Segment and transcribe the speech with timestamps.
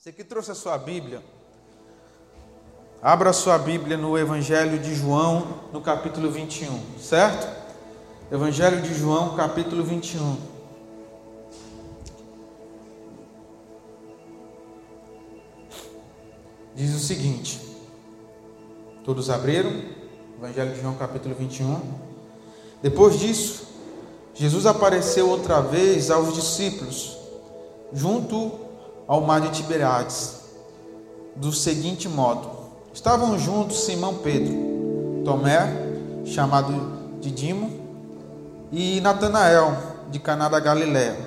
[0.00, 1.22] Você que trouxe a sua Bíblia,
[3.02, 7.46] abra a sua Bíblia no Evangelho de João, no capítulo 21, certo?
[8.32, 10.38] Evangelho de João, capítulo 21.
[16.74, 17.60] Diz o seguinte:
[19.04, 19.70] Todos abriram?
[20.38, 21.78] Evangelho de João, capítulo 21.
[22.80, 23.66] Depois disso,
[24.32, 27.18] Jesus apareceu outra vez aos discípulos,
[27.92, 28.69] junto
[29.10, 30.36] ao mar de Tiberíades,
[31.34, 32.48] do seguinte modo:
[32.94, 34.54] estavam juntos Simão Pedro,
[35.24, 35.68] Tomé,
[36.24, 36.72] chamado
[37.20, 37.72] Didimo,
[38.70, 39.76] e Natanael,
[40.12, 41.18] de Caná da Galiléia,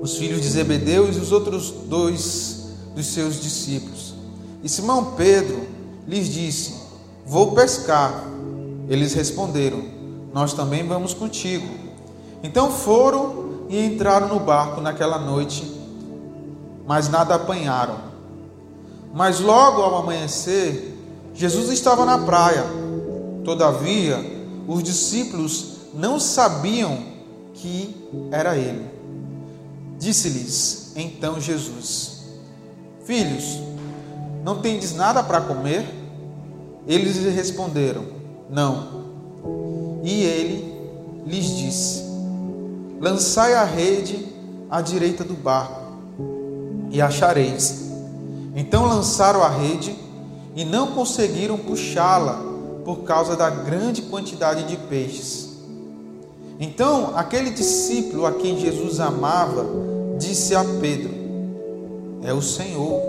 [0.00, 4.14] os filhos de Zebedeu e os outros dois dos seus discípulos.
[4.62, 5.68] E Simão Pedro
[6.08, 6.74] lhes disse:
[7.26, 8.24] Vou pescar.
[8.88, 9.84] Eles responderam:
[10.32, 11.68] Nós também vamos contigo.
[12.42, 15.79] Então foram e entraram no barco naquela noite
[16.90, 18.00] mas nada apanharam.
[19.14, 20.98] Mas logo ao amanhecer,
[21.32, 22.64] Jesus estava na praia.
[23.44, 24.18] Todavia,
[24.66, 26.98] os discípulos não sabiam
[27.54, 27.94] que
[28.32, 28.90] era ele.
[30.00, 32.24] Disse-lhes então Jesus:
[33.04, 33.60] Filhos,
[34.42, 35.88] não tendes nada para comer?
[36.88, 38.04] Eles lhe responderam:
[38.50, 39.04] Não.
[40.02, 40.74] E ele
[41.24, 42.02] lhes disse:
[43.00, 44.26] Lançai a rede
[44.68, 45.79] à direita do barco
[46.90, 47.90] e achareis.
[48.54, 49.94] Então lançaram a rede
[50.54, 52.42] e não conseguiram puxá-la
[52.84, 55.48] por causa da grande quantidade de peixes.
[56.58, 59.64] Então aquele discípulo a quem Jesus amava
[60.18, 61.14] disse a Pedro:
[62.22, 63.00] É o Senhor.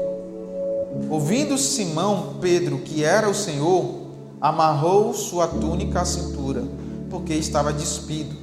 [1.09, 4.02] Ouvindo Simão Pedro que era o Senhor,
[4.40, 6.64] amarrou sua túnica à cintura,
[7.09, 8.36] porque estava despido,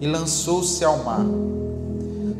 [0.00, 1.26] e lançou-se ao mar.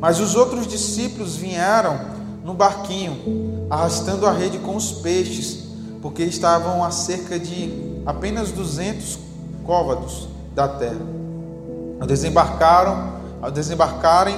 [0.01, 2.17] Mas os outros discípulos vieram
[2.49, 5.65] no barquinho, arrastando a rede com os peixes,
[6.01, 9.19] porque estavam a cerca de apenas 200
[9.67, 11.07] côvados da terra.
[12.01, 14.35] Ao desembarcaram, ao desembarcarem,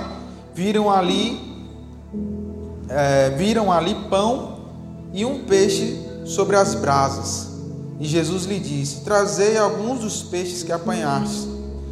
[0.53, 1.71] viram ali,
[2.89, 4.59] é, viram ali pão
[5.13, 7.49] e um peixe sobre as brasas.
[8.01, 11.49] E Jesus lhe disse: Trazei alguns dos peixes que apanhaste.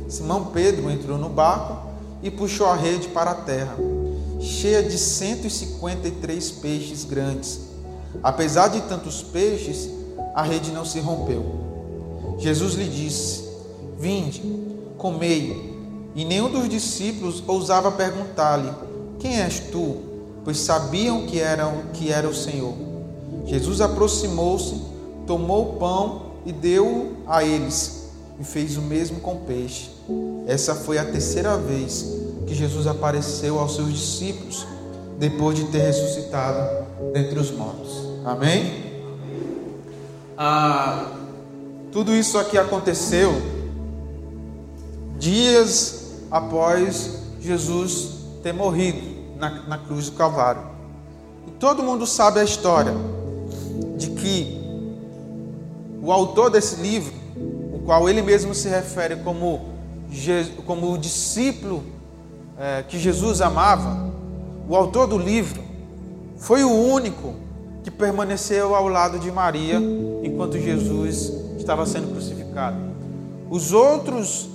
[0.09, 1.77] Simão Pedro entrou no barco
[2.25, 3.77] e puxou a rede para a terra
[4.39, 7.61] cheia de 153 peixes grandes.
[8.23, 9.89] Apesar de tantos peixes,
[10.35, 11.45] a rede não se rompeu.
[12.39, 13.45] Jesus lhe disse:
[13.99, 14.43] Vinde,
[14.97, 15.77] comei.
[16.15, 18.71] E nenhum dos discípulos ousava perguntar-lhe:
[19.19, 19.97] Quem és tu?
[20.45, 22.75] Pois sabiam que era, que era o Senhor.
[23.45, 24.81] Jesus aproximou-se,
[25.27, 28.05] tomou o pão e deu a eles,
[28.41, 29.91] e fez o mesmo com o peixe.
[30.47, 32.18] Essa foi a terceira vez
[32.49, 34.67] que Jesus apareceu aos seus discípulos
[35.19, 37.93] depois de ter ressuscitado dentre os mortos.
[38.25, 38.89] Amém?
[40.37, 41.13] Ah,
[41.93, 43.31] tudo isso aqui aconteceu
[45.19, 49.01] dias após Jesus ter morrido
[49.37, 50.63] na, na cruz do Calvário.
[51.47, 52.95] E todo mundo sabe a história
[53.97, 54.59] de que
[56.03, 57.13] o autor desse livro,
[57.75, 59.69] o qual ele mesmo se refere como,
[60.65, 61.98] como o discípulo
[62.59, 64.13] é, que Jesus amava,
[64.69, 65.63] o autor do livro,
[66.37, 67.35] foi o único
[67.83, 69.81] que permaneceu ao lado de Maria
[70.23, 72.77] enquanto Jesus estava sendo crucificado.
[73.49, 74.49] Os outros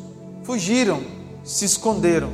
[0.43, 1.01] fugiram,
[1.43, 2.29] se esconderam.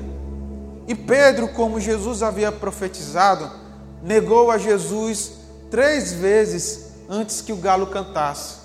[0.87, 3.49] E Pedro, como Jesus havia profetizado,
[4.03, 5.33] negou a Jesus
[5.69, 8.59] três vezes antes que o galo cantasse.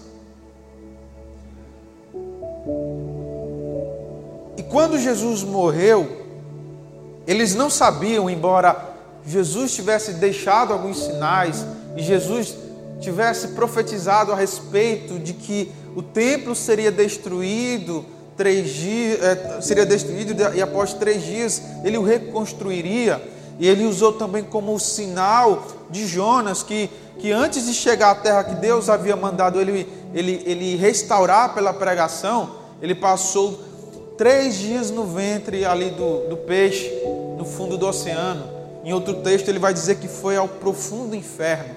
[4.56, 6.23] E quando Jesus morreu,
[7.26, 8.94] eles não sabiam, embora
[9.26, 11.64] Jesus tivesse deixado alguns sinais
[11.96, 12.54] e Jesus
[13.00, 18.04] tivesse profetizado a respeito de que o templo seria destruído
[18.36, 23.22] três dias, é, seria destruído e após três dias ele o reconstruiria.
[23.58, 26.90] E ele usou também como sinal de Jonas que,
[27.20, 31.72] que antes de chegar à terra que Deus havia mandado ele, ele, ele restaurar pela
[31.72, 33.60] pregação, ele passou
[34.16, 36.90] três dias no ventre ali do, do peixe,
[37.36, 38.44] no fundo do oceano.
[38.84, 41.74] Em outro texto, ele vai dizer que foi ao profundo inferno.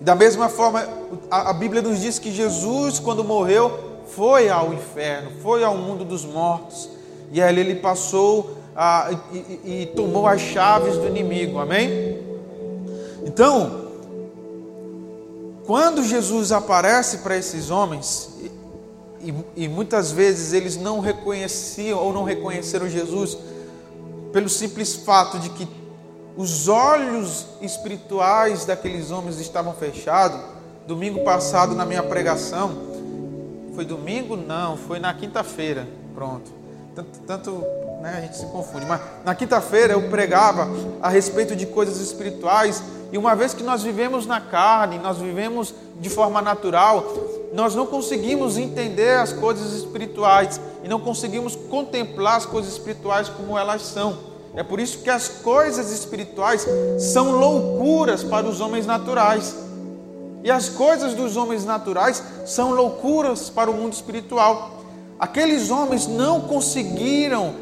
[0.00, 0.88] Da mesma forma,
[1.30, 6.04] a, a Bíblia nos diz que Jesus, quando morreu, foi ao inferno, foi ao mundo
[6.04, 6.88] dos mortos.
[7.32, 11.58] E ali ele passou a, e, e tomou as chaves do inimigo.
[11.58, 12.18] Amém?
[13.24, 13.88] Então,
[15.66, 18.30] quando Jesus aparece para esses homens,
[19.22, 23.36] e, e muitas vezes eles não reconheciam ou não reconheceram Jesus
[24.32, 25.68] pelo simples fato de que
[26.36, 30.40] os olhos espirituais daqueles homens estavam fechados.
[30.86, 32.72] Domingo passado, na minha pregação,
[33.74, 34.36] foi domingo?
[34.36, 35.86] Não, foi na quinta-feira.
[36.14, 36.50] Pronto.
[36.94, 37.50] Tanto, tanto
[38.00, 38.86] né, a gente se confunde.
[38.86, 40.68] Mas na quinta-feira eu pregava
[41.02, 42.82] a respeito de coisas espirituais.
[43.12, 47.04] E uma vez que nós vivemos na carne, nós vivemos de forma natural,
[47.52, 53.58] nós não conseguimos entender as coisas espirituais e não conseguimos contemplar as coisas espirituais como
[53.58, 54.30] elas são.
[54.54, 56.66] É por isso que as coisas espirituais
[56.98, 59.54] são loucuras para os homens naturais.
[60.42, 64.80] E as coisas dos homens naturais são loucuras para o mundo espiritual.
[65.18, 67.54] Aqueles homens não conseguiram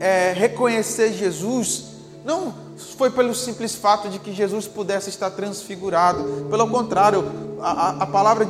[0.00, 1.84] é, reconhecer Jesus,
[2.24, 2.52] não
[2.96, 6.46] foi pelo simples fato de que Jesus pudesse estar transfigurado.
[6.50, 7.24] Pelo contrário,
[7.60, 8.46] a, a palavra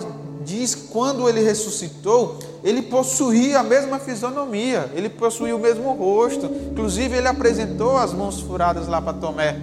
[0.49, 6.47] diz que quando ele ressuscitou, ele possuía a mesma fisionomia, ele possuía o mesmo rosto.
[6.71, 9.61] Inclusive, ele apresentou as mãos furadas lá para Tomé.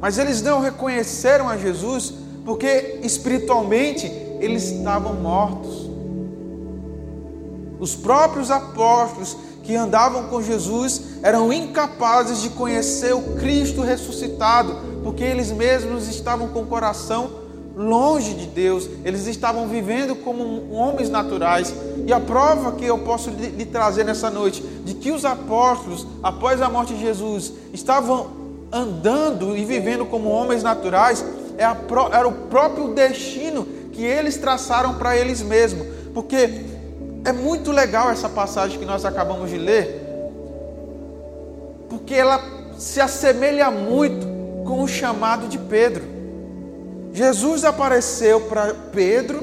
[0.00, 2.14] Mas eles não reconheceram a Jesus
[2.44, 4.06] porque espiritualmente
[4.40, 5.90] eles estavam mortos.
[7.78, 14.74] Os próprios apóstolos que andavam com Jesus eram incapazes de conhecer o Cristo ressuscitado,
[15.04, 17.39] porque eles mesmos estavam com o coração
[17.80, 21.74] longe de Deus, eles estavam vivendo como homens naturais.
[22.06, 26.60] E a prova que eu posso lhe trazer nessa noite de que os apóstolos, após
[26.60, 28.38] a morte de Jesus, estavam
[28.70, 31.24] andando e vivendo como homens naturais,
[31.56, 31.64] é
[32.12, 35.86] era o próprio destino que eles traçaram para eles mesmos.
[36.12, 36.66] Porque
[37.24, 40.06] é muito legal essa passagem que nós acabamos de ler,
[41.88, 42.42] porque ela
[42.78, 44.26] se assemelha muito
[44.64, 46.19] com o chamado de Pedro.
[47.12, 49.40] Jesus apareceu para Pedro,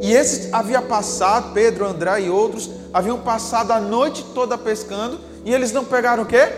[0.00, 5.54] e esse havia passado, Pedro, André e outros, haviam passado a noite toda pescando, e
[5.54, 6.48] eles não pegaram o quê?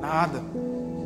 [0.00, 0.42] Nada.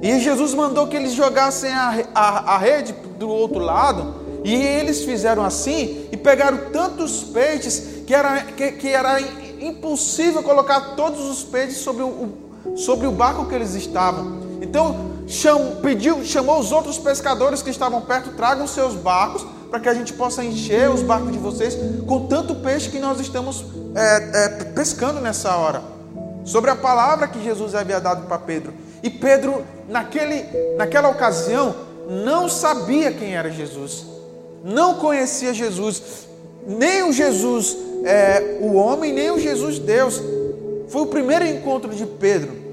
[0.00, 5.04] E Jesus mandou que eles jogassem a, a, a rede do outro lado, e eles
[5.04, 9.20] fizeram assim, e pegaram tantos peixes, que era, que, que era
[9.60, 12.28] impossível colocar todos os peixes sobre o,
[12.76, 14.49] sobre o barco que eles estavam.
[14.60, 19.88] Então, chamou, pediu, chamou os outros pescadores que estavam perto, tragam seus barcos para que
[19.88, 23.64] a gente possa encher os barcos de vocês com tanto peixe que nós estamos
[23.94, 25.82] é, é, pescando nessa hora.
[26.44, 28.72] Sobre a palavra que Jesus havia dado para Pedro.
[29.02, 30.44] E Pedro, naquele,
[30.76, 31.74] naquela ocasião,
[32.08, 34.04] não sabia quem era Jesus,
[34.64, 36.26] não conhecia Jesus,
[36.66, 40.20] nem o Jesus, é, o homem, nem o Jesus Deus.
[40.88, 42.69] Foi o primeiro encontro de Pedro.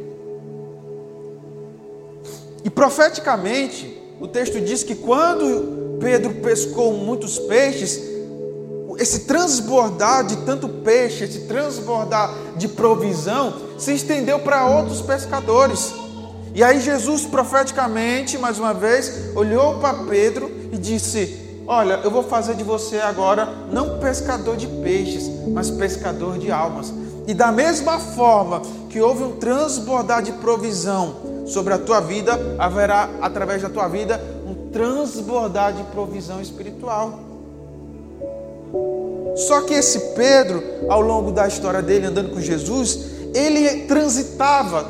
[2.67, 7.97] E profeticamente, o texto diz que quando Pedro pescou muitos peixes,
[8.97, 15.93] esse transbordar de tanto peixe, esse transbordar de provisão, se estendeu para outros pescadores.
[16.53, 22.23] E aí Jesus profeticamente, mais uma vez, olhou para Pedro e disse: Olha, eu vou
[22.23, 26.93] fazer de você agora não pescador de peixes, mas pescador de almas.
[27.25, 33.09] E da mesma forma que houve um transbordar de provisão sobre a tua vida, haverá
[33.21, 37.19] através da tua vida um transbordar de provisão espiritual.
[39.35, 42.99] Só que esse Pedro, ao longo da história dele andando com Jesus,
[43.33, 44.85] ele transitava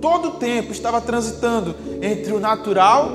[0.00, 3.08] todo o tempo, estava transitando entre o natural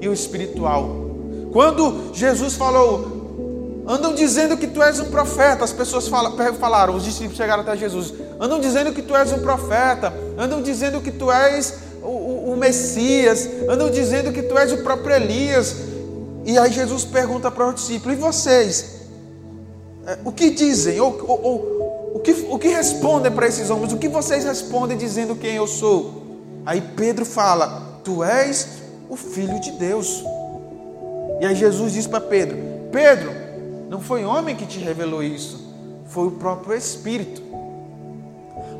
[0.00, 1.08] e o espiritual.
[1.52, 7.36] Quando Jesus falou, andam dizendo que tu és um profeta, as pessoas falaram, os discípulos
[7.36, 11.74] chegaram até Jesus, andam dizendo que tu és um profeta, andam dizendo que tu és
[12.08, 15.76] o, o, Messias, andam dizendo que tu és o próprio Elias.
[16.44, 18.98] E aí Jesus pergunta para os discípulos: e vocês?
[20.06, 21.00] É, o que dizem?
[21.00, 23.92] Ou, ou, ou o, que, o que respondem para esses homens?
[23.92, 26.22] O que vocês respondem dizendo quem eu sou?
[26.64, 28.68] Aí Pedro fala: Tu és
[29.08, 30.24] o Filho de Deus.
[31.40, 32.58] E aí Jesus diz para Pedro:
[32.90, 33.30] Pedro,
[33.88, 35.74] não foi homem que te revelou isso,
[36.06, 37.47] foi o próprio Espírito.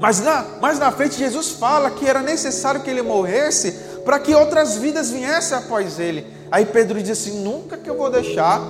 [0.01, 3.73] Mas na, mais na frente, Jesus fala que era necessário que ele morresse
[4.05, 6.25] para que outras vidas viessem após ele.
[6.51, 8.63] Aí Pedro diz assim: Nunca que eu vou deixar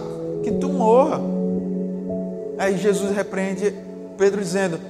[0.42, 1.20] que tu morra.
[2.58, 3.75] Aí Jesus repreende
[4.16, 4.80] Pedro dizendo: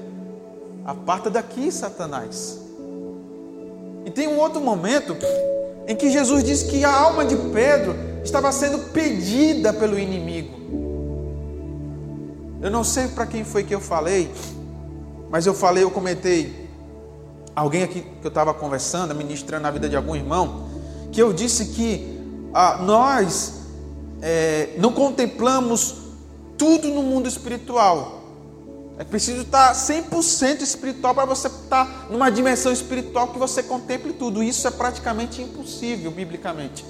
[0.84, 2.58] Aparta daqui, Satanás.
[4.06, 5.16] E tem um outro momento
[5.86, 10.56] em que Jesus diz que a alma de Pedro estava sendo pedida pelo inimigo.
[12.60, 14.30] Eu não sei para quem foi que eu falei,
[15.30, 16.68] mas eu falei, eu comentei,
[17.54, 20.68] alguém aqui que eu estava conversando, ministrando na vida de algum irmão,
[21.12, 22.18] que eu disse que
[22.54, 23.62] ah, nós
[24.22, 25.96] é, não contemplamos
[26.56, 28.18] tudo no mundo espiritual.
[28.98, 34.42] É preciso estar 100% espiritual para você estar numa dimensão espiritual que você contemple tudo.
[34.42, 36.84] Isso é praticamente impossível, biblicamente.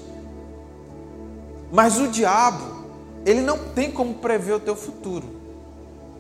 [1.71, 2.87] Mas o diabo,
[3.27, 5.38] ele não tem como prever o teu futuro.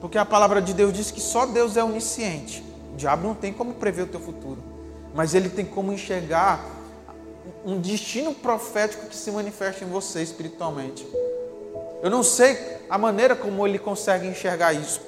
[0.00, 2.62] Porque a palavra de Deus diz que só Deus é onisciente.
[2.92, 4.62] O diabo não tem como prever o teu futuro.
[5.14, 6.64] Mas ele tem como enxergar
[7.64, 11.06] um destino profético que se manifesta em você espiritualmente.
[12.02, 12.56] Eu não sei
[12.88, 15.00] a maneira como ele consegue enxergar isso.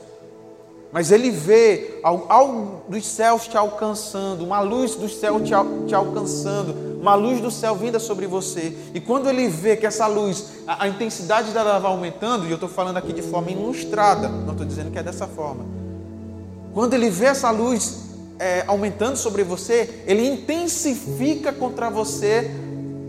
[0.92, 5.52] Mas ele vê algo dos céus te alcançando, uma luz do céu te,
[5.86, 8.76] te, alcançando, uma luz do céu vinda sobre você.
[8.92, 12.56] E quando ele vê que essa luz, a, a intensidade dela vai aumentando, e eu
[12.56, 15.64] estou falando aqui de forma ilustrada, não estou dizendo que é dessa forma.
[16.74, 22.50] Quando ele vê essa luz é, aumentando sobre você, ele intensifica contra você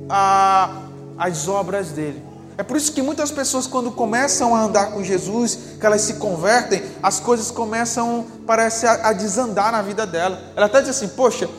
[0.08, 0.84] a,
[1.18, 2.31] as obras dele.
[2.58, 6.16] É por isso que muitas pessoas, quando começam a andar com Jesus, que elas se
[6.16, 10.40] convertem, as coisas começam, parece, a, a desandar na vida dela.
[10.56, 11.50] Ela até diz assim: Poxa,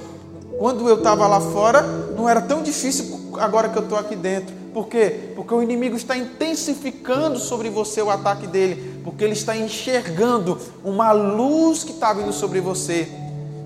[0.58, 1.82] quando eu estava lá fora,
[2.16, 4.54] não era tão difícil agora que eu estou aqui dentro.
[4.72, 5.32] Por quê?
[5.34, 11.12] Porque o inimigo está intensificando sobre você o ataque dele, porque ele está enxergando uma
[11.12, 13.08] luz que está vindo sobre você.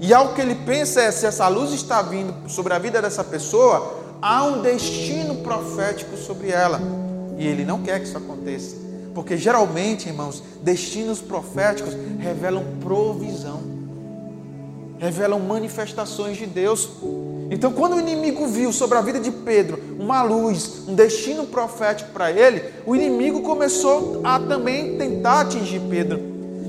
[0.01, 3.23] E algo que ele pensa é: se essa luz está vindo sobre a vida dessa
[3.23, 6.81] pessoa, há um destino profético sobre ela.
[7.37, 8.77] E ele não quer que isso aconteça.
[9.15, 13.63] Porque geralmente, irmãos, destinos proféticos revelam provisão,
[14.99, 16.89] revelam manifestações de Deus.
[17.51, 22.11] Então, quando o inimigo viu sobre a vida de Pedro uma luz, um destino profético
[22.11, 26.21] para ele, o inimigo começou a também tentar atingir Pedro.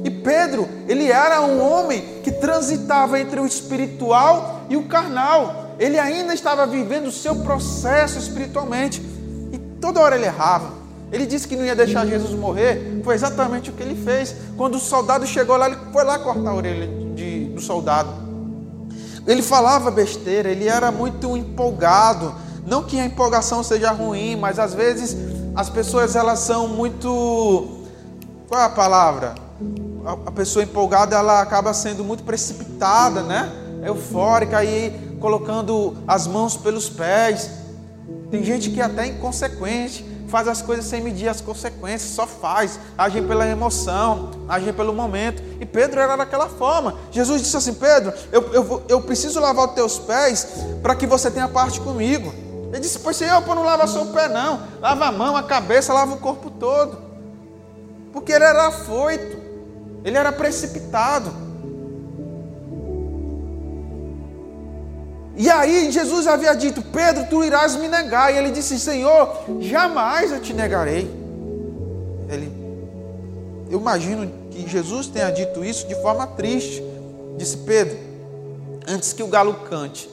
[0.03, 5.75] E Pedro, ele era um homem que transitava entre o espiritual e o carnal.
[5.79, 9.01] Ele ainda estava vivendo o seu processo espiritualmente.
[9.79, 10.71] Toda hora ele errava.
[11.11, 13.01] Ele disse que não ia deixar Jesus morrer.
[13.03, 14.35] Foi exatamente o que ele fez.
[14.57, 18.09] Quando o soldado chegou lá, ele foi lá cortar a orelha de, do soldado.
[19.25, 22.33] Ele falava besteira, ele era muito empolgado.
[22.65, 25.15] Não que a empolgação seja ruim, mas às vezes
[25.55, 27.85] as pessoas elas são muito.
[28.47, 29.35] Qual é a palavra?
[30.25, 33.51] A pessoa empolgada ela acaba sendo muito precipitada, né?
[33.83, 37.49] Eufórica, aí colocando as mãos pelos pés.
[38.29, 42.79] Tem gente que é até inconsequente, faz as coisas sem medir as consequências, só faz,
[42.97, 45.41] age pela emoção, age pelo momento.
[45.59, 46.95] E Pedro era daquela forma.
[47.11, 50.47] Jesus disse assim: Pedro, eu, eu, eu preciso lavar os teus pés
[50.81, 52.33] para que você tenha parte comigo.
[52.69, 54.61] Ele disse: Pois Senhor, não lava só o pé, não.
[54.81, 56.97] Lava a mão, a cabeça, lava o corpo todo.
[58.11, 59.37] Porque ele era afoito,
[60.03, 61.46] ele era precipitado.
[65.37, 68.33] E aí Jesus havia dito: Pedro, tu irás me negar.
[68.33, 71.03] E ele disse: Senhor, jamais eu te negarei.
[72.27, 72.51] Ele,
[73.69, 76.83] eu imagino que Jesus tenha dito isso de forma triste.
[77.37, 77.95] Disse Pedro:
[78.87, 80.09] Antes que o galo cante,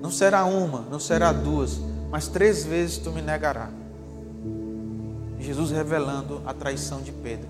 [0.00, 1.78] não será uma, não será duas,
[2.10, 3.70] mas três vezes tu me negarás.
[5.38, 7.48] Jesus revelando a traição de Pedro.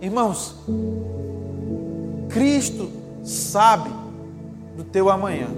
[0.00, 0.54] Irmãos,
[2.28, 3.90] Cristo sabe
[4.76, 5.48] do teu amanhã.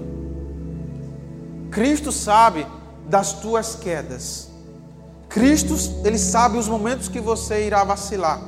[1.71, 2.65] Cristo sabe
[3.09, 4.49] das tuas quedas.
[5.29, 8.39] Cristo, ele sabe os momentos que você irá vacilar.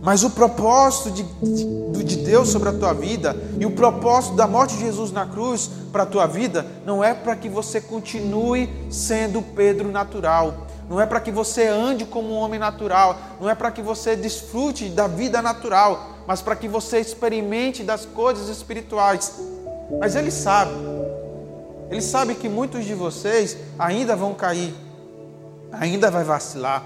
[0.00, 4.46] Mas o propósito de, de, de, Deus sobre a tua vida e o propósito da
[4.46, 8.68] morte de Jesus na cruz para a tua vida não é para que você continue
[8.90, 13.54] sendo Pedro natural, não é para que você ande como um homem natural, não é
[13.54, 19.34] para que você desfrute da vida natural, mas para que você experimente das coisas espirituais.
[20.00, 20.72] Mas Ele sabe,
[21.90, 24.74] Ele sabe que muitos de vocês ainda vão cair,
[25.72, 26.84] ainda vai vacilar.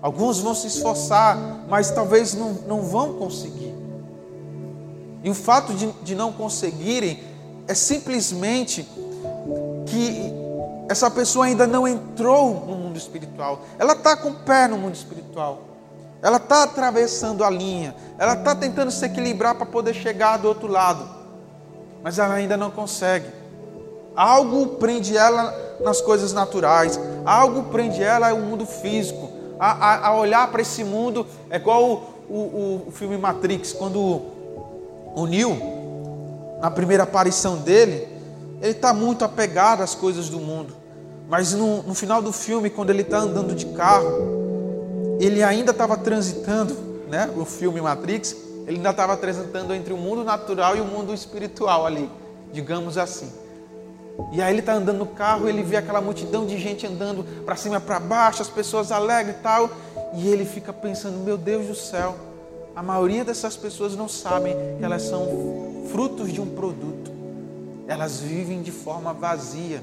[0.00, 1.36] Alguns vão se esforçar,
[1.68, 3.74] mas talvez não, não vão conseguir.
[5.22, 7.22] E o fato de, de não conseguirem
[7.66, 8.86] é simplesmente
[9.86, 10.43] que
[10.88, 13.60] essa pessoa ainda não entrou no mundo espiritual.
[13.78, 15.62] Ela está com o pé no mundo espiritual.
[16.22, 17.94] Ela está atravessando a linha.
[18.18, 21.08] Ela está tentando se equilibrar para poder chegar do outro lado.
[22.02, 23.26] Mas ela ainda não consegue.
[24.14, 27.00] Algo prende ela nas coisas naturais.
[27.24, 29.30] Algo prende ela no mundo físico.
[29.58, 31.84] A, a, a olhar para esse mundo é igual
[32.28, 34.22] o, o, o filme Matrix, quando
[35.14, 35.56] o Neo,
[36.60, 38.13] na primeira aparição dele,
[38.60, 40.74] ele está muito apegado às coisas do mundo.
[41.28, 45.96] Mas no, no final do filme, quando ele está andando de carro, ele ainda estava
[45.96, 46.76] transitando,
[47.08, 47.32] né?
[47.36, 51.86] O filme Matrix, ele ainda estava transitando entre o mundo natural e o mundo espiritual
[51.86, 52.10] ali,
[52.52, 53.30] digamos assim.
[54.32, 57.56] E aí ele está andando no carro, ele vê aquela multidão de gente andando para
[57.56, 59.70] cima para baixo, as pessoas alegres e tal,
[60.14, 62.14] e ele fica pensando: meu Deus do céu,
[62.76, 67.03] a maioria dessas pessoas não sabem que elas são frutos de um produto,
[67.86, 69.82] elas vivem de forma vazia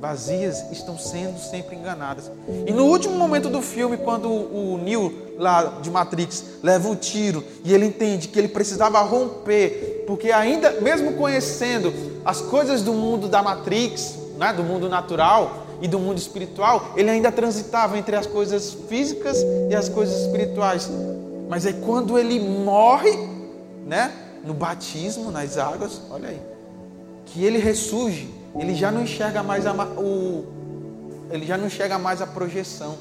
[0.00, 2.30] vazias estão sendo sempre enganadas.
[2.66, 7.42] E no último momento do filme, quando o Neo lá de Matrix leva um tiro
[7.64, 11.92] e ele entende que ele precisava romper, porque ainda mesmo conhecendo
[12.24, 17.10] as coisas do mundo da Matrix, né, do mundo natural e do mundo espiritual, ele
[17.10, 19.38] ainda transitava entre as coisas físicas
[19.70, 20.90] e as coisas espirituais.
[21.48, 23.16] Mas é quando ele morre,
[23.86, 24.12] né,
[24.44, 26.40] no batismo nas águas, olha aí,
[27.26, 30.46] que ele ressurge ele já não enxerga mais a, o,
[31.30, 32.96] ele já não enxerga mais a projeção.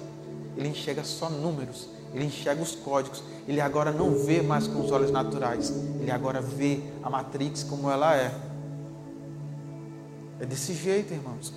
[0.57, 1.87] Ele enxerga só números.
[2.13, 3.23] Ele enxerga os códigos.
[3.47, 5.73] Ele agora não vê mais com os olhos naturais.
[5.99, 8.33] Ele agora vê a Matrix como ela é.
[10.39, 11.53] É desse jeito, irmãos.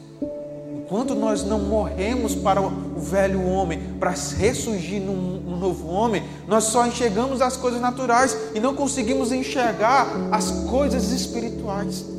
[0.76, 6.86] Enquanto nós não morremos para o velho homem, para ressurgir num, novo homem, nós só
[6.86, 12.17] enxergamos as coisas naturais e não conseguimos enxergar as coisas espirituais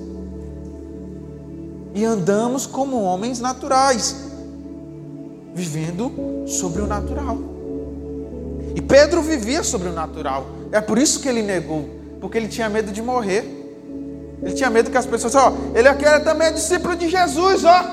[1.94, 4.16] e andamos como homens naturais,
[5.54, 7.38] vivendo sobre o natural.
[8.76, 10.46] E Pedro vivia sobre o natural.
[10.72, 11.90] É por isso que ele negou,
[12.22, 13.58] porque ele tinha medo de morrer.
[14.42, 17.84] Ele tinha medo que as pessoas, ó, ele aqui era também discípulo de Jesus, ó.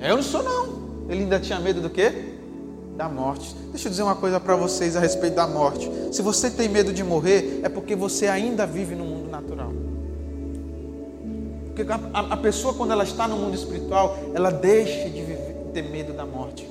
[0.00, 0.78] Eu não sou não.
[1.08, 2.36] Ele ainda tinha medo do quê?
[2.96, 3.54] Da morte.
[3.70, 5.90] Deixa eu dizer uma coisa para vocês a respeito da morte.
[6.12, 9.72] Se você tem medo de morrer, é porque você ainda vive no mundo natural.
[11.78, 15.82] Porque a, a, pessoa, quando ela está no mundo espiritual, ela deixa de viver, ter
[15.82, 16.68] medo da morte.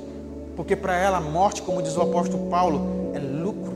[0.54, 3.72] Porque para ela, a morte, como diz o apóstolo Paulo, é lucro.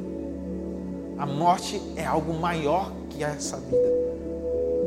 [1.18, 3.88] A morte é algo maior que essa vida.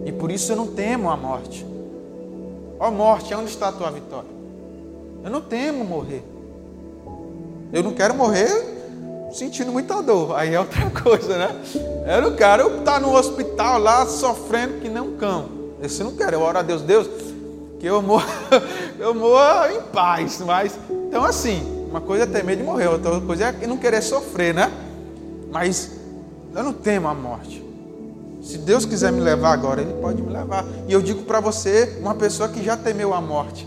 [0.05, 1.65] E por isso eu não temo a morte.
[2.79, 4.29] Ó oh, morte, onde está a tua vitória?
[5.23, 6.23] Eu não temo morrer.
[7.73, 8.51] Eu não quero morrer
[9.33, 10.37] sentindo muita dor.
[10.37, 11.57] Aí é outra coisa, né?
[12.07, 15.64] Eu não quero estar no hospital lá sofrendo que nem um cão.
[15.85, 17.09] Eu não quero, eu oro a Deus, Deus,
[17.79, 18.27] que eu morra,
[18.99, 20.41] eu morra em paz.
[20.41, 24.03] Mas, então assim, uma coisa é ter medo de morrer, outra coisa é não querer
[24.03, 24.71] sofrer, né?
[25.51, 25.93] Mas
[26.55, 27.63] eu não temo a morte.
[28.43, 30.65] Se Deus quiser me levar agora, Ele pode me levar.
[30.87, 33.67] E eu digo para você, uma pessoa que já temeu a morte.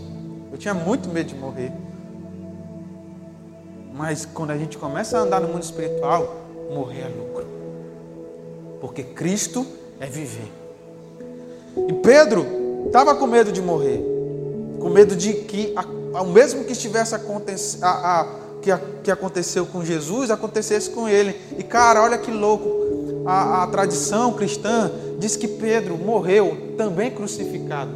[0.52, 1.72] Eu tinha muito medo de morrer.
[3.92, 6.36] Mas quando a gente começa a andar no mundo espiritual,
[6.72, 7.46] morrer é lucro.
[8.80, 9.66] Porque Cristo
[9.98, 10.57] é viver.
[11.88, 12.46] E Pedro
[12.86, 14.02] estava com medo de morrer,
[14.80, 15.74] com medo de que
[16.12, 17.84] o mesmo que estivesse acontecendo,
[18.60, 18.70] que,
[19.04, 21.36] que aconteceu com Jesus, acontecesse com ele.
[21.58, 27.90] E cara, olha que louco, a, a tradição cristã diz que Pedro morreu também crucificado.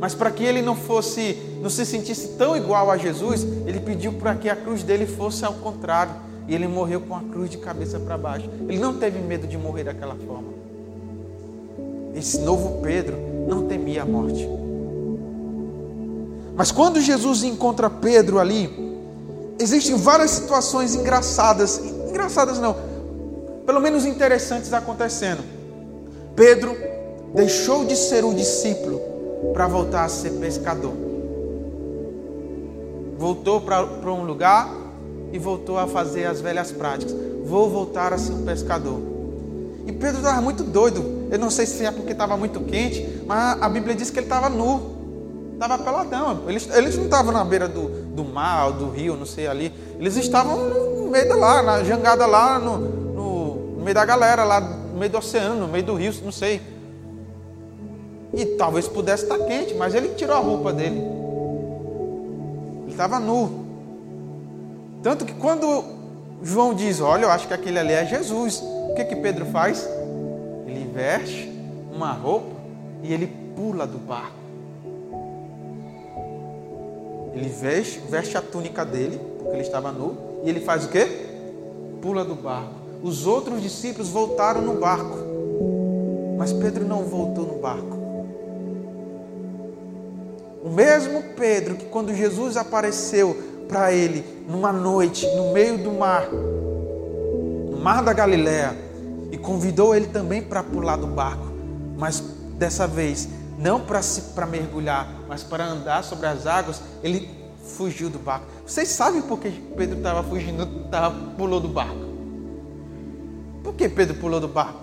[0.00, 4.12] Mas para que ele não fosse, não se sentisse tão igual a Jesus, ele pediu
[4.12, 6.12] para que a cruz dele fosse ao contrário.
[6.46, 8.48] E ele morreu com a cruz de cabeça para baixo.
[8.68, 10.57] Ele não teve medo de morrer daquela forma.
[12.14, 13.16] Esse novo Pedro
[13.46, 14.48] não temia a morte.
[16.56, 18.68] Mas quando Jesus encontra Pedro ali,
[19.60, 22.76] existem várias situações engraçadas, engraçadas não,
[23.64, 25.42] pelo menos interessantes acontecendo.
[26.34, 26.76] Pedro
[27.34, 29.00] deixou de ser um discípulo
[29.52, 30.92] para voltar a ser pescador.
[33.16, 34.68] Voltou para um lugar
[35.32, 37.14] e voltou a fazer as velhas práticas.
[37.44, 39.00] Vou voltar a ser um pescador.
[39.86, 41.17] E Pedro estava muito doido.
[41.30, 44.26] Eu não sei se é porque estava muito quente, mas a Bíblia diz que ele
[44.26, 44.98] estava nu.
[45.54, 46.44] Estava peladão.
[46.46, 49.72] Eles, eles não estavam na beira do, do mar, do rio, não sei ali.
[49.98, 54.44] Eles estavam no meio da lá, na jangada lá, no, no, no meio da galera,
[54.44, 56.60] lá no meio do oceano, no meio do rio, não sei.
[58.32, 61.00] E talvez pudesse estar quente, mas ele tirou a roupa dele.
[62.82, 63.66] Ele estava nu.
[65.02, 65.84] Tanto que quando
[66.42, 69.88] João diz, olha, eu acho que aquele ali é Jesus, o que que Pedro faz?
[70.98, 71.48] Veste
[71.94, 72.56] uma roupa
[73.04, 74.36] e ele pula do barco.
[77.32, 81.06] Ele veste, veste a túnica dele, porque ele estava nu, e ele faz o quê?
[82.02, 82.74] Pula do barco.
[83.00, 85.16] Os outros discípulos voltaram no barco,
[86.36, 87.96] mas Pedro não voltou no barco.
[90.64, 93.36] O mesmo Pedro que quando Jesus apareceu
[93.68, 98.87] para ele numa noite no meio do mar, no mar da Galiléia
[99.30, 101.46] e convidou ele também para pular do barco,
[101.96, 102.20] mas
[102.58, 107.28] dessa vez não para mergulhar, mas para andar sobre as águas, ele
[107.76, 108.46] fugiu do barco.
[108.64, 112.08] Vocês sabem por que Pedro estava fugindo, tava, pulou do barco?
[113.62, 114.80] Por que Pedro pulou do barco?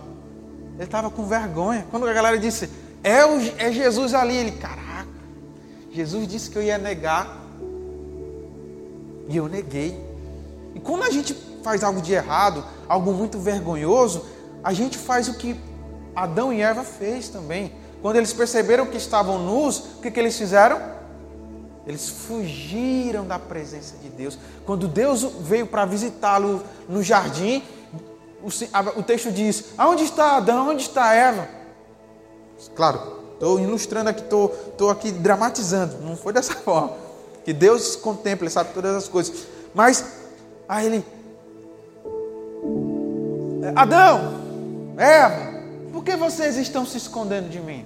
[0.76, 1.88] Ele estava com vergonha.
[1.90, 2.70] Quando a galera disse,
[3.02, 5.08] é, o, é Jesus ali, ele, caraca,
[5.92, 7.44] Jesus disse que eu ia negar.
[9.30, 10.00] E eu neguei.
[10.76, 14.24] E quando a gente faz algo de errado, algo muito vergonhoso,
[14.66, 15.56] a gente faz o que
[16.16, 17.72] Adão e Eva fez também.
[18.02, 20.82] Quando eles perceberam que estavam nus, o que, que eles fizeram?
[21.86, 24.40] Eles fugiram da presença de Deus.
[24.66, 27.62] Quando Deus veio para visitá-lo no jardim,
[28.98, 30.70] o, texto diz: Aonde está Adão?
[30.70, 31.48] Onde está Eva?
[32.76, 35.98] Claro, estou ilustrando aqui, estou aqui dramatizando.
[36.02, 36.94] Não foi dessa forma.
[37.44, 39.46] Que Deus contempla, sabe todas as coisas.
[39.76, 40.04] Mas,
[40.68, 41.06] aí ele.
[43.76, 44.45] Adão,
[44.98, 47.86] Eva, por que vocês estão se escondendo de mim?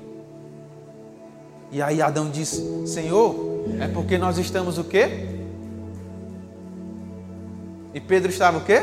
[1.71, 3.35] E aí Adão disse: Senhor,
[3.79, 5.27] é porque nós estamos o quê?
[7.93, 8.81] E Pedro estava o quê?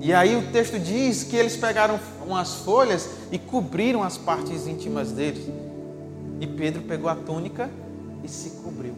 [0.00, 5.12] E aí o texto diz que eles pegaram umas folhas e cobriram as partes íntimas
[5.12, 5.48] deles.
[6.40, 7.70] E Pedro pegou a túnica
[8.22, 8.94] e se cobriu.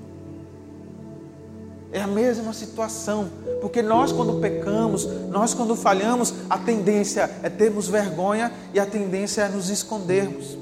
[1.92, 7.88] É a mesma situação, porque nós quando pecamos, nós quando falhamos, a tendência é termos
[7.88, 10.59] vergonha e a tendência é nos escondermos.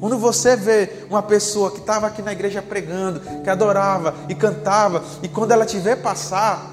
[0.00, 5.02] Quando você vê uma pessoa que estava aqui na igreja pregando, que adorava e cantava,
[5.22, 6.70] e quando ela te vê passar,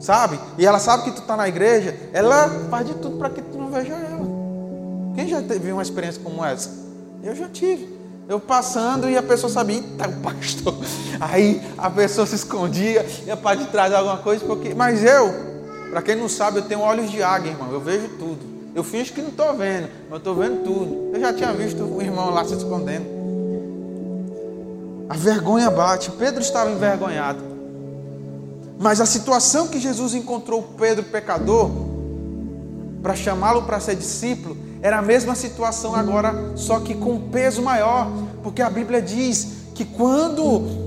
[0.00, 0.38] sabe?
[0.58, 3.56] E ela sabe que tu está na igreja, ela faz de tudo para que tu
[3.56, 4.26] não veja ela.
[5.14, 6.70] Quem já teve uma experiência como essa?
[7.22, 7.95] Eu já tive.
[8.28, 10.74] Eu passando e a pessoa sabia, tá o pastor.
[11.20, 14.74] Aí a pessoa se escondia, ia para de trás alguma coisa, porque.
[14.74, 15.32] Mas eu,
[15.90, 17.70] para quem não sabe, eu tenho olhos de águia, irmão.
[17.70, 18.56] Eu vejo tudo.
[18.74, 21.10] Eu finjo que não estou vendo, mas estou vendo tudo.
[21.14, 23.06] Eu já tinha visto o irmão lá se escondendo.
[25.08, 26.10] A vergonha bate.
[26.10, 27.42] Pedro estava envergonhado.
[28.78, 31.70] Mas a situação que Jesus encontrou Pedro pecador
[33.02, 38.08] para chamá-lo para ser discípulo era a mesma situação agora, só que com peso maior,
[38.42, 40.86] porque a Bíblia diz que quando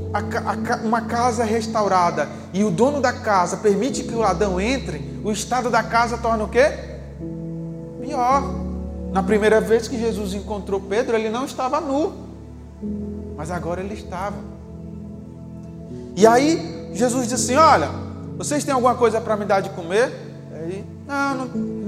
[0.83, 5.31] uma casa é restaurada e o dono da casa permite que o ladrão entre, o
[5.31, 6.71] estado da casa torna o quê?
[8.01, 8.43] Pior.
[9.11, 12.13] Na primeira vez que Jesus encontrou Pedro, ele não estava nu,
[13.35, 14.37] mas agora ele estava.
[16.15, 17.89] E aí Jesus disse assim: Olha,
[18.37, 20.11] vocês têm alguma coisa para me dar de comer?
[20.53, 21.78] Aí, não, não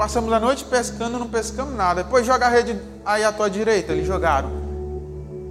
[0.00, 2.02] Passamos a noite pescando, não pescamos nada.
[2.02, 3.92] Depois joga a rede aí à tua direita.
[3.92, 4.48] Eles jogaram.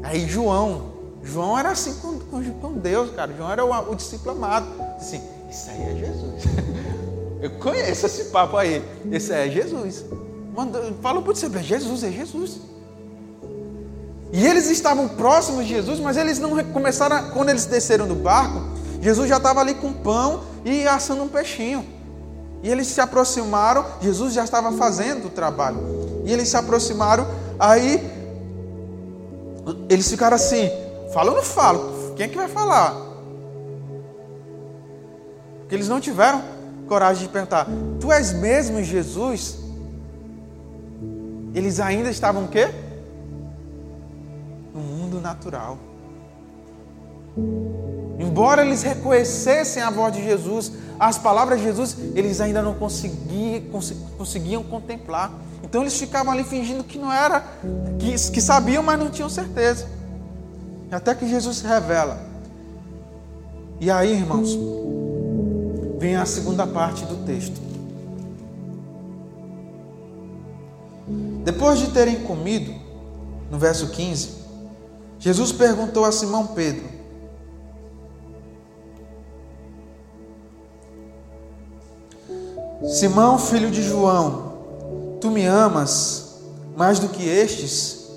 [0.02, 2.20] Aí João, João era assim com,
[2.60, 3.32] com Deus, cara.
[3.38, 4.66] João era o, o discípulo amado.
[4.98, 6.44] Assim, isso aí é Jesus.
[7.40, 8.84] Eu conheço esse papo aí.
[9.12, 10.04] Esse é Jesus.
[10.58, 12.58] Manda, falou para o discípulo, é Jesus, é Jesus.
[14.34, 18.16] E eles estavam próximos de Jesus, mas eles não começaram, a, quando eles desceram do
[18.16, 18.64] barco,
[19.00, 21.99] Jesus já estava ali com pão e assando um peixinho.
[22.62, 25.78] E eles se aproximaram, Jesus já estava fazendo o trabalho.
[26.26, 27.26] E eles se aproximaram,
[27.58, 28.02] aí
[29.90, 30.70] eles ficaram assim:
[31.14, 32.14] fala ou não falo?
[32.16, 32.94] Quem é que vai falar?
[35.60, 36.42] Porque eles não tiveram
[36.88, 37.68] coragem de perguntar:
[38.00, 39.60] Tu és mesmo Jesus?
[41.54, 42.70] Eles ainda estavam o quê?
[44.74, 45.78] No mundo natural.
[48.20, 53.64] Embora eles reconhecessem a voz de Jesus, as palavras de Jesus, eles ainda não conseguiam,
[54.18, 55.32] conseguiam contemplar.
[55.64, 57.44] Então eles ficavam ali fingindo que não era,
[58.00, 59.88] que, que sabiam, mas não tinham certeza.
[60.92, 62.20] Até que Jesus se revela.
[63.80, 64.58] E aí, irmãos,
[65.98, 67.62] vem a segunda parte do texto.
[71.46, 72.74] Depois de terem comido,
[73.50, 74.30] no verso 15,
[75.18, 76.84] Jesus perguntou a Simão Pedro:
[82.84, 84.54] Simão, filho de João,
[85.20, 86.40] tu me amas
[86.78, 88.10] mais do que estes?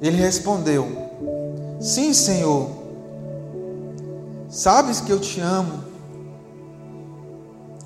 [0.00, 0.86] Ele respondeu:
[1.80, 2.68] Sim, Senhor.
[4.48, 5.84] Sabes que eu te amo.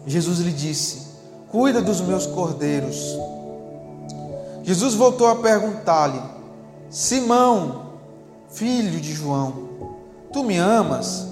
[0.06, 1.02] Jesus lhe disse:
[1.50, 2.96] Cuida dos meus cordeiros.
[4.62, 6.22] Jesus voltou a perguntar-lhe:
[6.88, 7.90] Simão,
[8.48, 9.52] filho de João,
[10.32, 11.26] tu me amas?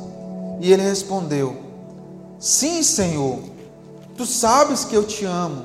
[0.61, 1.57] E ele respondeu:
[2.39, 3.39] Sim, Senhor.
[4.16, 5.64] Tu sabes que eu te amo.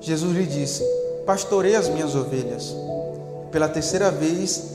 [0.00, 0.82] Jesus lhe disse:
[1.26, 2.74] Pastorei as minhas ovelhas.
[3.50, 4.74] Pela terceira vez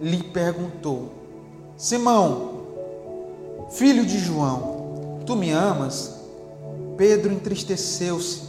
[0.00, 1.10] lhe perguntou:
[1.76, 2.62] Simão,
[3.70, 6.14] filho de João, tu me amas?
[6.96, 8.42] Pedro entristeceu-se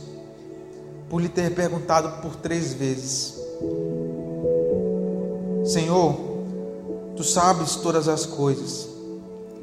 [1.10, 3.36] por lhe ter perguntado por três vezes:
[5.66, 6.16] Senhor,
[7.16, 8.88] tu sabes todas as coisas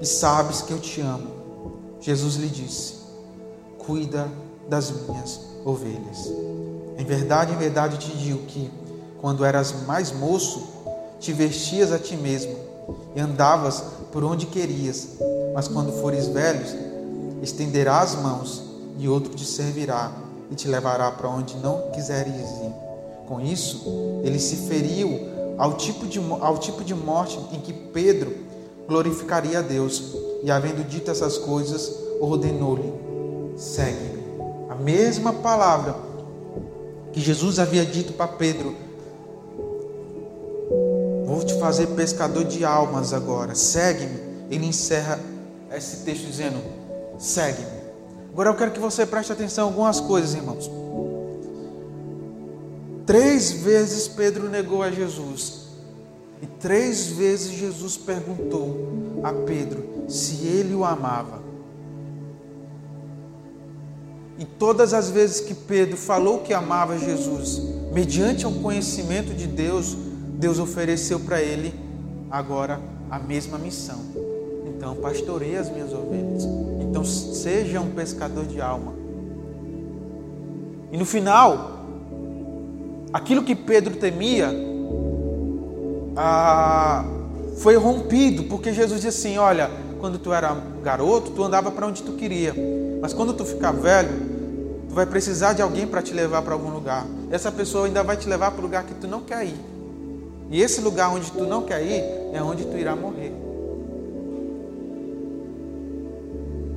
[0.01, 1.29] e sabes que eu te amo.
[2.01, 3.04] Jesus lhe disse:
[3.87, 4.29] cuida
[4.69, 6.31] das minhas ovelhas.
[6.99, 8.71] Em verdade, em verdade te digo que
[9.21, 10.63] quando eras mais moço,
[11.19, 12.55] te vestias a ti mesmo
[13.17, 15.09] e andavas por onde querias,
[15.55, 16.75] mas quando fores velhos,
[17.43, 18.63] estenderás as mãos
[18.99, 20.13] e outro te servirá
[20.51, 22.73] e te levará para onde não quiseres ir.
[23.27, 23.83] Com isso,
[24.23, 28.35] ele se feriu ao tipo de, ao tipo de morte em que Pedro
[28.87, 30.15] glorificaria a Deus.
[30.43, 32.93] E havendo dito essas coisas, ordenou-lhe:
[33.57, 34.25] segue-me.
[34.71, 35.97] A mesma palavra
[37.13, 38.75] que Jesus havia dito para Pedro:
[41.27, 44.21] Vou te fazer pescador de almas agora, segue-me.
[44.51, 45.19] Ele encerra
[45.73, 46.59] esse texto dizendo:
[47.19, 47.85] segue-me.
[48.33, 50.71] Agora eu quero que você preste atenção em algumas coisas, irmãos.
[53.07, 55.65] Três vezes Pedro negou a Jesus.
[56.43, 61.44] E três vezes Jesus perguntou a Pedro se ele o amava.
[64.39, 69.97] E todas as vezes que Pedro falou que amava Jesus, mediante o conhecimento de Deus,
[70.39, 71.73] Deus ofereceu para ele
[72.31, 74.01] agora a mesma missão.
[74.67, 76.45] Então, pastoreie as minhas ovelhas.
[76.81, 78.93] Então, seja um pescador de alma.
[80.91, 81.87] E no final,
[83.13, 84.51] aquilo que Pedro temia
[86.17, 87.05] ah,
[87.59, 89.71] foi rompido, porque Jesus disse assim: Olha,
[90.01, 92.55] quando tu era garoto, tu andava para onde tu queria,
[93.05, 94.09] mas quando tu ficar velho,
[94.89, 97.07] tu vai precisar de alguém para te levar para algum lugar.
[97.31, 99.61] Essa pessoa ainda vai te levar para o lugar que tu não quer ir.
[100.51, 103.31] E esse lugar onde tu não quer ir é onde tu irá morrer.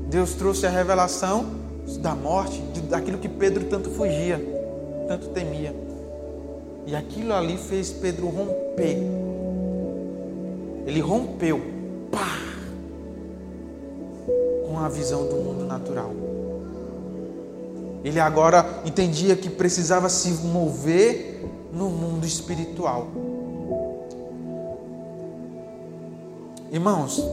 [0.10, 1.46] Deus trouxe a revelação
[2.02, 4.38] da morte, daquilo que Pedro tanto fugia,
[5.08, 5.74] tanto temia.
[6.86, 8.98] E aquilo ali fez Pedro romper.
[10.86, 11.62] Ele rompeu,
[14.78, 16.12] com a visão do mundo natural.
[18.04, 23.08] Ele agora entendia que precisava se mover no mundo espiritual.
[26.72, 27.24] Irmãos,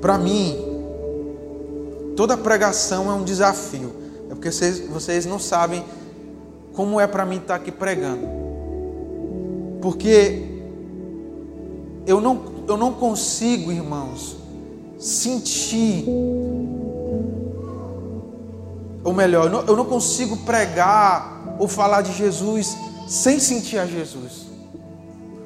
[0.00, 0.56] para mim,
[2.16, 3.92] toda pregação é um desafio.
[4.30, 5.84] É porque vocês, vocês não sabem
[6.72, 8.26] como é para mim estar aqui pregando.
[9.82, 10.62] Porque
[12.06, 14.39] eu não, eu não consigo, irmãos,
[15.00, 16.04] sentir.
[19.02, 22.76] Ou melhor, eu não, consigo pregar ou falar de Jesus
[23.08, 24.46] sem sentir a Jesus.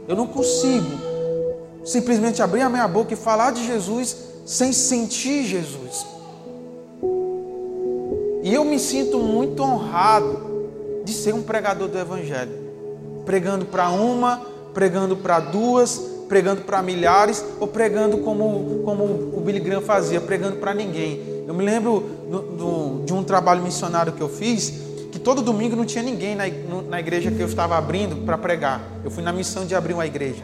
[0.08, 0.90] Eu não consigo
[1.84, 6.04] simplesmente abrir a minha boca e falar de Jesus sem sentir Jesus.
[8.42, 10.52] E eu me sinto muito honrado
[11.04, 12.52] de ser um pregador do Evangelho,
[13.24, 14.42] pregando para uma,
[14.74, 20.56] pregando para duas, pregando para milhares, ou pregando como, como o Billy Graham fazia, pregando
[20.56, 21.44] para ninguém.
[21.46, 24.72] Eu me lembro do, do, de um trabalho missionário que eu fiz,
[25.12, 26.44] que todo domingo não tinha ninguém na,
[26.88, 28.80] na igreja que eu estava abrindo para pregar.
[29.04, 30.42] Eu fui na missão de abrir uma igreja.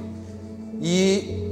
[0.81, 1.49] E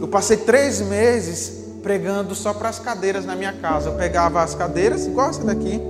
[0.00, 3.90] eu passei três meses pregando só para as cadeiras na minha casa.
[3.90, 5.80] Eu pegava as cadeiras, igual essa daqui,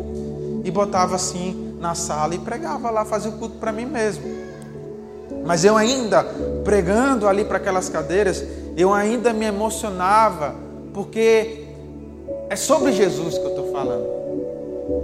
[0.64, 4.43] e botava assim na sala e pregava lá, fazia o culto para mim mesmo.
[5.44, 6.24] Mas eu ainda,
[6.64, 8.44] pregando ali para aquelas cadeiras,
[8.76, 10.54] eu ainda me emocionava,
[10.92, 11.64] porque
[12.48, 14.06] é sobre Jesus que eu estou falando.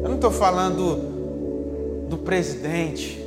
[0.03, 3.18] Eu não estou falando do presidente,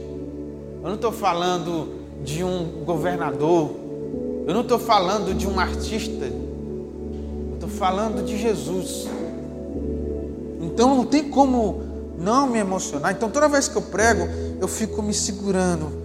[0.81, 1.89] eu não estou falando
[2.23, 3.71] de um governador,
[4.45, 9.07] eu não estou falando de um artista, eu estou falando de Jesus.
[10.61, 11.83] Então não tem como
[12.17, 13.11] não me emocionar.
[13.11, 14.27] Então toda vez que eu prego,
[14.59, 16.02] eu fico me segurando,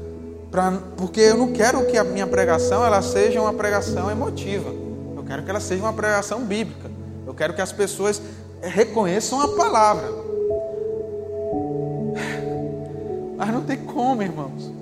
[0.50, 4.70] pra, porque eu não quero que a minha pregação ela seja uma pregação emotiva.
[5.16, 6.90] Eu quero que ela seja uma pregação bíblica.
[7.26, 8.20] Eu quero que as pessoas
[8.62, 10.08] reconheçam a palavra.
[13.36, 14.72] Mas não tem como, irmãos.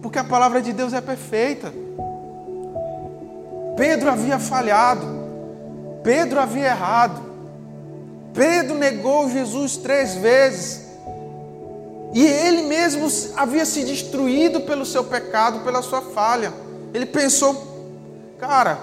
[0.00, 1.72] Porque a palavra de Deus é perfeita.
[3.76, 5.06] Pedro havia falhado,
[6.02, 7.22] Pedro havia errado,
[8.34, 10.87] Pedro negou Jesus três vezes,
[12.14, 16.52] e ele mesmo havia se destruído pelo seu pecado, pela sua falha.
[16.94, 17.54] Ele pensou,
[18.38, 18.78] cara,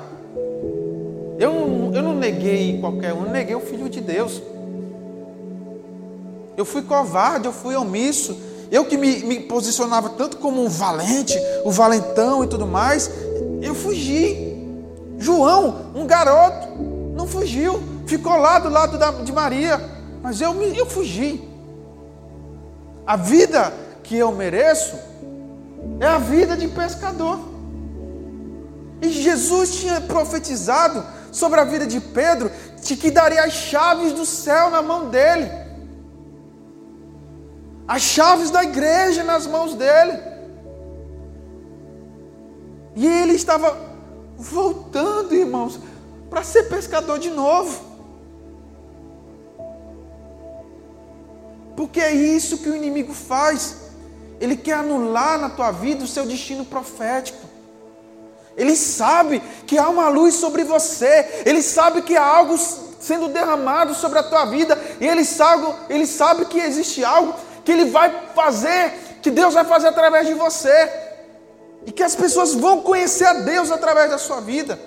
[1.39, 4.41] eu, eu não neguei qualquer um, eu neguei o Filho de Deus.
[6.55, 8.37] Eu fui covarde, eu fui omisso.
[8.71, 13.09] Eu que me, me posicionava tanto como um valente, o um valentão e tudo mais,
[13.61, 14.53] eu fugi.
[15.17, 16.67] João, um garoto,
[17.15, 19.81] não fugiu, ficou lá do lado da, de Maria,
[20.21, 21.54] mas eu, me, eu fugi.
[23.05, 23.71] A vida
[24.03, 24.97] que eu mereço
[25.99, 27.39] é a vida de pescador.
[29.01, 32.49] E Jesus tinha profetizado sobre a vida de Pedro,
[32.81, 35.51] de que daria as chaves do céu na mão dele,
[37.87, 40.17] as chaves da igreja nas mãos dele.
[42.95, 43.77] E ele estava
[44.37, 45.79] voltando, irmãos,
[46.29, 47.94] para ser pescador de novo.
[51.75, 53.75] Porque é isso que o inimigo faz.
[54.39, 57.45] Ele quer anular na tua vida o seu destino profético.
[58.55, 61.43] Ele sabe que há uma luz sobre você.
[61.45, 62.57] Ele sabe que há algo
[62.99, 64.79] sendo derramado sobre a tua vida.
[64.99, 67.35] E ele sabe, ele sabe que existe algo
[67.65, 70.89] que ele vai fazer, que Deus vai fazer através de você.
[71.85, 74.79] E que as pessoas vão conhecer a Deus através da sua vida.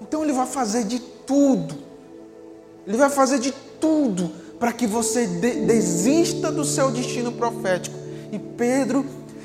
[0.00, 1.84] Então ele vai fazer de tudo.
[2.86, 7.96] Ele vai fazer de tudo para que você de desista do seu destino profético.
[8.32, 9.04] E Pedro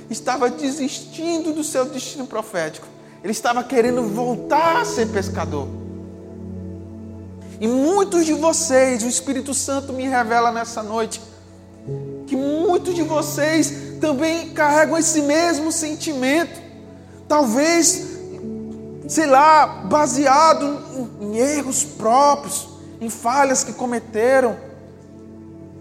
[0.09, 2.87] estava desistindo do seu destino profético.
[3.23, 5.67] Ele estava querendo voltar a ser pescador.
[7.59, 11.21] E muitos de vocês, o Espírito Santo me revela nessa noite,
[12.25, 16.59] que muitos de vocês também carregam esse mesmo sentimento.
[17.27, 18.07] Talvez,
[19.07, 22.67] sei lá, baseado em, em erros próprios,
[22.99, 24.57] em falhas que cometeram,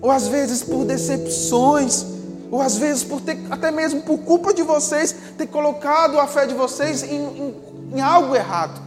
[0.01, 2.07] ou às vezes por decepções
[2.51, 6.47] ou às vezes por ter, até mesmo por culpa de vocês, ter colocado a fé
[6.47, 7.55] de vocês em, em,
[7.95, 8.81] em algo errado.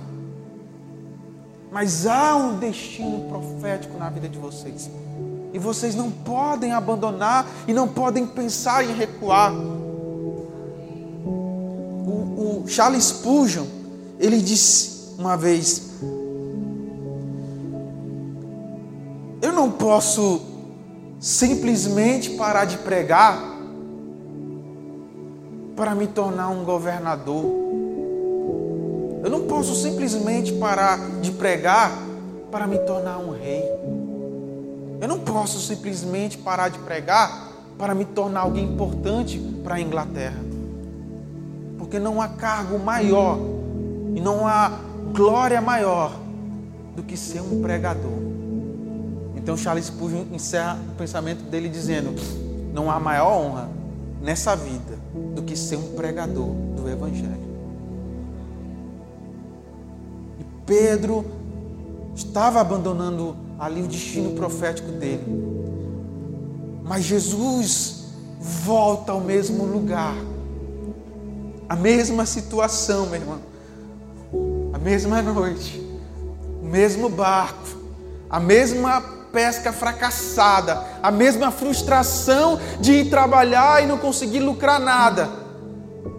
[1.72, 4.90] Mas há um destino profético na vida de vocês.
[5.54, 9.54] E vocês não podem abandonar e não podem pensar em recuar.
[11.26, 13.66] O, o Charles Spurgeon,
[14.20, 15.82] ele disse uma vez:
[19.42, 20.53] Eu não posso
[21.24, 23.42] simplesmente parar de pregar
[25.74, 27.46] para me tornar um governador.
[29.24, 31.94] Eu não posso simplesmente parar de pregar
[32.52, 33.64] para me tornar um rei.
[35.00, 40.44] Eu não posso simplesmente parar de pregar para me tornar alguém importante para a Inglaterra.
[41.78, 43.40] Porque não há cargo maior
[44.14, 44.78] e não há
[45.14, 46.12] glória maior
[46.98, 48.23] do que ser um pregador.
[49.44, 52.16] Então Charles Spurgeon encerra o pensamento dele dizendo:
[52.74, 53.70] não há maior honra
[54.22, 54.98] nessa vida
[55.36, 57.44] do que ser um pregador do Evangelho.
[60.40, 61.26] E Pedro
[62.16, 65.26] estava abandonando ali o destino profético dele.
[66.82, 68.06] Mas Jesus
[68.40, 70.16] volta ao mesmo lugar,
[71.68, 73.40] a mesma situação, meu irmão,
[74.72, 75.82] a mesma noite,
[76.62, 77.78] o mesmo barco,
[78.30, 85.28] a mesma pesca fracassada, a mesma frustração de ir trabalhar e não conseguir lucrar nada.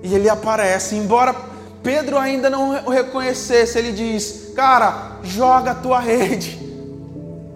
[0.03, 1.35] E ele aparece, embora
[1.81, 6.59] Pedro ainda não o reconhecesse, ele diz: Cara, joga a tua rede.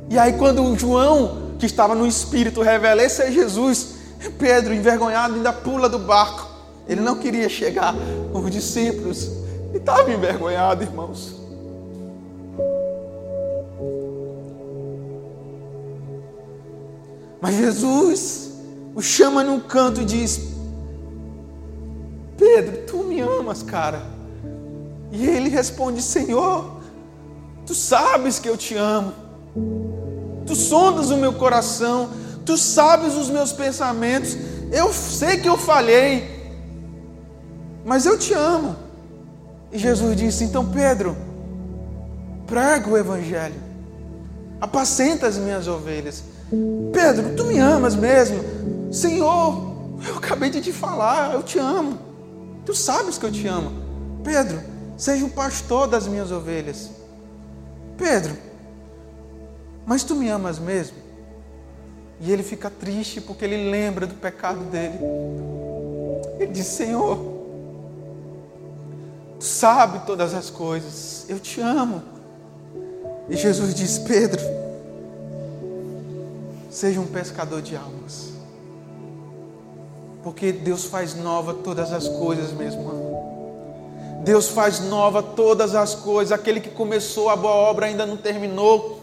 [0.09, 3.95] E aí, quando o João, que estava no espírito, revela: Esse é Jesus,
[4.39, 6.47] Pedro, envergonhado, ainda pula do barco.
[6.87, 7.95] Ele não queria chegar
[8.33, 9.31] com os discípulos.
[9.75, 11.38] E estava envergonhado, irmãos.
[17.41, 18.53] Mas Jesus
[18.95, 20.41] o chama num canto e diz:
[22.37, 24.03] Pedro, tu me amas, cara.
[25.13, 26.81] E ele responde: Senhor,
[27.65, 29.13] tu sabes que eu te amo.
[30.47, 32.11] Tu sondas o meu coração,
[32.45, 34.37] tu sabes os meus pensamentos.
[34.73, 36.53] Eu sei que eu falhei,
[37.85, 38.77] mas eu te amo.
[39.71, 41.17] E Jesus disse: Então, Pedro,
[42.47, 43.55] prega o Evangelho,
[44.61, 46.25] apacenta as minhas ovelhas.
[46.93, 48.43] Pedro, tu me amas mesmo?
[48.91, 51.99] Senhor, eu acabei de te falar, eu te amo.
[52.65, 53.71] Tu sabes que eu te amo.
[54.25, 54.61] Pedro,
[54.97, 56.91] seja o pastor das minhas ovelhas.
[57.97, 58.37] Pedro,
[59.87, 60.97] mas tu me amas mesmo?
[62.21, 64.99] E ele fica triste porque ele lembra do pecado dele.
[66.39, 67.17] Ele diz: Senhor,
[69.39, 72.03] tu sabe todas as coisas, eu te amo.
[73.29, 74.41] E Jesus diz: Pedro,
[76.79, 78.35] Seja um pescador de almas.
[80.23, 84.21] Porque Deus faz nova todas as coisas, meu irmão.
[84.23, 86.31] Deus faz nova todas as coisas.
[86.31, 89.01] Aquele que começou a boa obra ainda não terminou.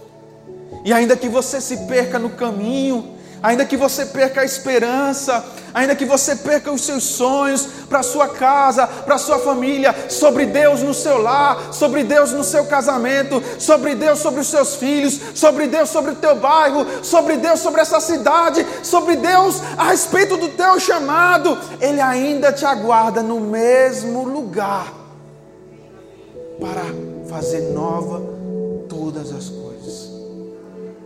[0.86, 3.15] E ainda que você se perca no caminho,
[3.46, 8.28] ainda que você perca a esperança, ainda que você perca os seus sonhos para sua
[8.28, 13.94] casa, para sua família, sobre Deus no seu lar, sobre Deus no seu casamento, sobre
[13.94, 18.00] Deus sobre os seus filhos, sobre Deus sobre o teu bairro, sobre Deus sobre essa
[18.00, 24.92] cidade, sobre Deus a respeito do teu chamado, Ele ainda te aguarda no mesmo lugar
[26.60, 26.82] para
[27.30, 28.24] fazer nova
[28.90, 29.65] todas as coisas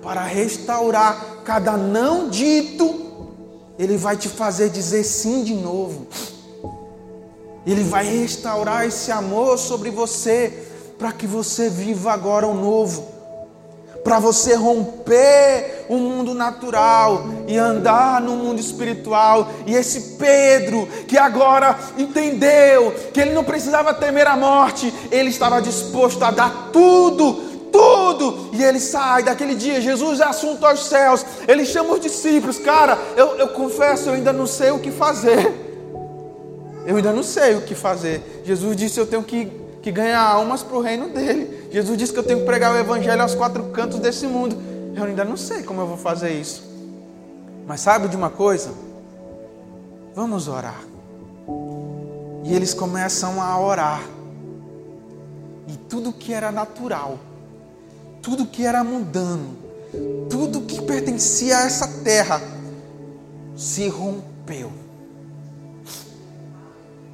[0.01, 3.33] para restaurar cada não dito,
[3.77, 6.07] Ele vai te fazer dizer sim de novo.
[7.65, 13.19] Ele vai restaurar esse amor sobre você, para que você viva agora o novo
[14.03, 19.49] para você romper o mundo natural e andar no mundo espiritual.
[19.65, 25.61] E esse Pedro, que agora entendeu que ele não precisava temer a morte, ele estava
[25.61, 28.49] disposto a dar tudo, tudo.
[28.53, 31.25] E ele sai daquele dia, Jesus é assunto aos céus.
[31.47, 35.67] Ele chama os discípulos, cara, eu, eu confesso, eu ainda não sei o que fazer.
[36.85, 38.41] Eu ainda não sei o que fazer.
[38.43, 41.69] Jesus disse: Eu tenho que que ganha almas para o reino dele.
[41.71, 44.55] Jesus disse que eu tenho que pregar o evangelho aos quatro cantos desse mundo.
[44.95, 46.63] Eu ainda não sei como eu vou fazer isso.
[47.65, 48.71] Mas sabe de uma coisa?
[50.13, 50.81] Vamos orar.
[52.43, 54.03] E eles começam a orar.
[55.67, 57.17] E tudo que era natural,
[58.21, 59.57] tudo que era mundano,
[60.29, 62.41] tudo que pertencia a essa terra
[63.55, 64.71] se rompeu.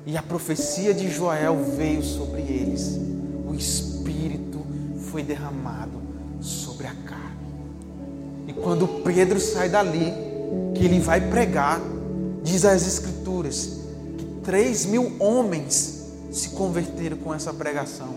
[0.05, 2.99] E a profecia de Joel veio sobre eles.
[3.47, 4.63] O Espírito
[5.11, 5.99] foi derramado
[6.39, 7.25] sobre a carne.
[8.47, 10.13] E quando Pedro sai dali,
[10.75, 11.81] que ele vai pregar,
[12.43, 13.79] diz as Escrituras
[14.17, 18.14] que três mil homens se converteram com essa pregação.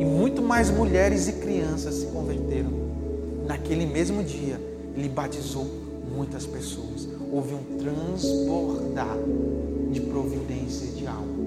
[0.00, 2.70] E muito mais mulheres e crianças se converteram.
[3.46, 4.58] Naquele mesmo dia,
[4.96, 5.66] ele batizou
[6.10, 7.06] muitas pessoas.
[7.30, 9.14] Houve um transbordar
[9.92, 11.44] de providência de alma.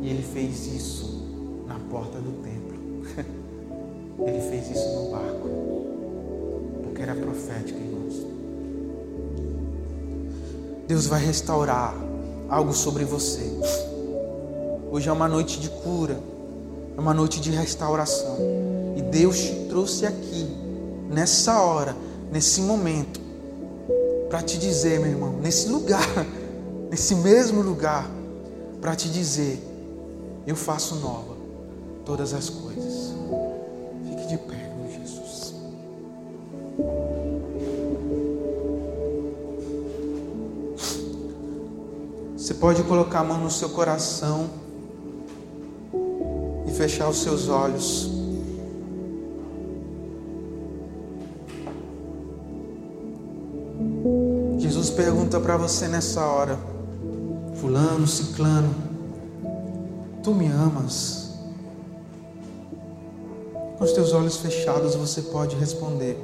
[0.00, 1.24] E ele fez isso
[1.66, 2.78] na porta do templo.
[4.20, 5.48] Ele fez isso no barco.
[6.82, 8.26] Porque era profético, irmãos.
[10.88, 11.94] Deus vai restaurar
[12.48, 13.42] algo sobre você.
[14.90, 16.18] Hoje é uma noite de cura,
[16.98, 18.36] é uma noite de restauração.
[18.96, 20.46] E Deus te trouxe aqui,
[21.08, 21.96] nessa hora,
[22.32, 23.20] nesse momento,
[24.28, 26.02] para te dizer, meu irmão, nesse lugar
[26.90, 28.10] nesse mesmo lugar,
[28.80, 29.62] para te dizer:
[30.46, 31.36] Eu faço nova
[32.04, 33.14] todas as coisas.
[34.08, 34.68] Fique de pé.
[42.36, 44.48] Você pode colocar a mão no seu coração
[46.78, 48.08] fechar os seus olhos.
[54.58, 56.56] Jesus pergunta para você nessa hora
[57.56, 58.72] fulano, ciclano,
[60.22, 61.32] tu me amas?
[63.76, 66.16] Com os teus olhos fechados você pode responder.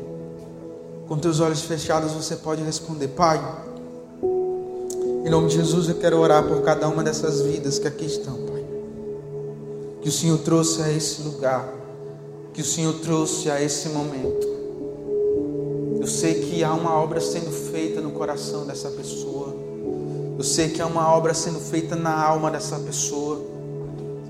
[1.09, 3.41] Com teus olhos fechados você pode responder, Pai.
[5.25, 8.54] Em nome de Jesus eu quero orar por cada uma dessas vidas que aqui estão.
[10.05, 11.67] Que o Senhor trouxe a esse lugar,
[12.53, 14.47] que o Senhor trouxe a esse momento.
[15.99, 19.57] Eu sei que há uma obra sendo feita no coração dessa pessoa.
[20.37, 23.41] Eu sei que é uma obra sendo feita na alma dessa pessoa.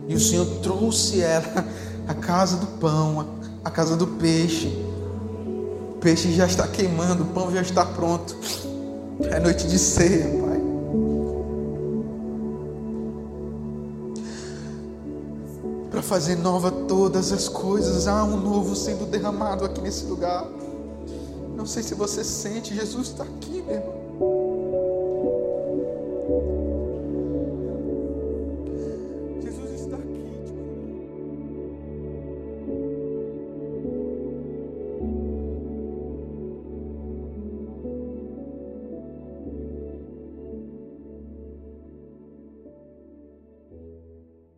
[0.07, 1.67] E o Senhor trouxe ela
[2.07, 3.27] à casa do pão,
[3.65, 4.69] à casa do peixe.
[4.69, 8.37] O peixe já está queimando, o pão já está pronto.
[9.23, 10.31] É noite de ceia,
[16.05, 20.47] fazer nova todas as coisas, há um novo sendo derramado aqui nesse lugar.
[21.57, 24.04] Não sei se você sente, Jesus está aqui, meu irmão.